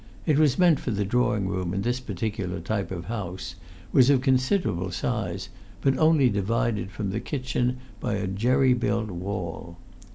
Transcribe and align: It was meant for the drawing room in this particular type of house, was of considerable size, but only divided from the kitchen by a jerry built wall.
It 0.25 0.39
was 0.39 0.57
meant 0.57 0.79
for 0.79 0.89
the 0.89 1.05
drawing 1.05 1.47
room 1.47 1.75
in 1.75 1.83
this 1.83 1.99
particular 1.99 2.59
type 2.59 2.89
of 2.89 3.05
house, 3.05 3.53
was 3.91 4.09
of 4.09 4.21
considerable 4.21 4.89
size, 4.89 5.49
but 5.79 5.95
only 5.99 6.27
divided 6.27 6.89
from 6.89 7.11
the 7.11 7.19
kitchen 7.19 7.77
by 7.99 8.15
a 8.15 8.25
jerry 8.25 8.73
built 8.73 9.11
wall. 9.11 9.77